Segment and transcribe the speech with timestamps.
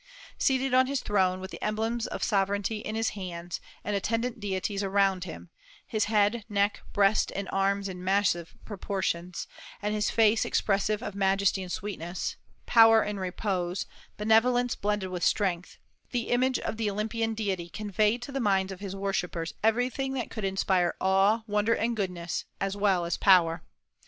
[0.39, 4.81] Seated on his throne, with the emblems of sovereignty in his hands and attendant deities
[4.81, 5.51] around him,
[5.85, 9.45] his head, neck, breast, and arms in massive proportions,
[9.79, 12.35] and his face expressive of majesty and sweetness,
[12.65, 13.85] power in repose,
[14.17, 15.77] benevolence blended with strength,
[16.09, 20.31] the image of the Olympian deity conveyed to the minds of his worshippers everything that
[20.31, 23.61] could inspire awe, wonder, and goodness, as well as power.